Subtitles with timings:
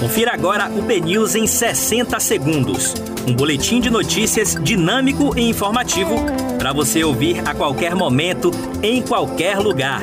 [0.00, 2.94] Confira agora o BNews em 60 segundos.
[3.28, 6.14] Um boletim de notícias dinâmico e informativo
[6.58, 8.50] para você ouvir a qualquer momento,
[8.82, 10.00] em qualquer lugar.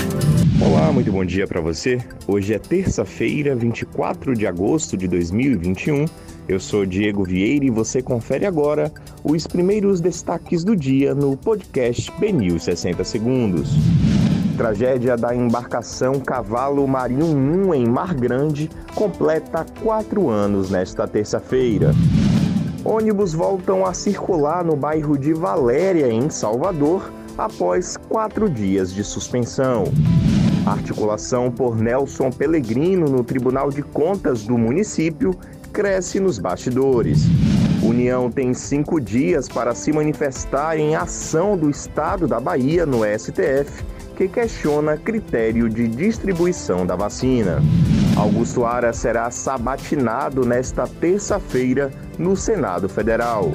[0.61, 1.97] Olá, muito bom dia para você.
[2.27, 6.05] Hoje é terça-feira, 24 de agosto de 2021.
[6.47, 8.93] Eu sou Diego Vieira e você confere agora
[9.23, 13.71] os primeiros destaques do dia no podcast BNews 60 segundos.
[14.57, 21.91] Tragédia da embarcação Cavalo Marinho 1 em Mar Grande completa quatro anos nesta terça-feira.
[22.83, 29.83] Ônibus voltam a circular no bairro de Valéria, em Salvador, após quatro dias de suspensão.
[30.65, 35.35] articulação por Nelson Pellegrino no Tribunal de Contas do município
[35.71, 37.25] cresce nos bastidores.
[37.83, 43.96] União tem cinco dias para se manifestar em ação do Estado da Bahia no STF
[44.17, 47.61] que questiona critério de distribuição da vacina.
[48.15, 53.51] Augusto Ara será sabatinado nesta terça-feira no Senado Federal.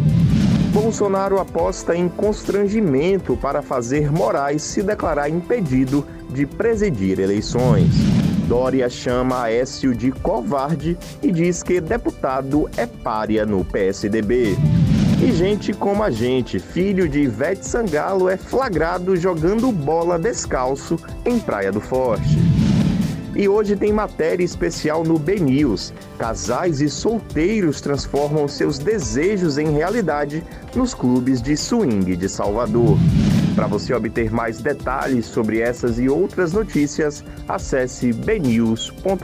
[0.73, 7.91] Bolsonaro aposta em constrangimento para fazer Moraes se declarar impedido de presidir eleições.
[8.47, 14.57] Dória chama Aécio de covarde e diz que deputado é párea no PSDB.
[15.23, 21.39] E gente como a gente, filho de Ivete Sangalo, é flagrado jogando bola descalço em
[21.39, 22.37] Praia do Forte.
[23.37, 25.95] E hoje tem matéria especial no B News.
[26.19, 30.43] Casais e solteiros transformam seus desejos em realidade
[30.75, 32.99] nos clubes de swing de Salvador.
[33.55, 39.23] Para você obter mais detalhes sobre essas e outras notícias, acesse bnews.com.br.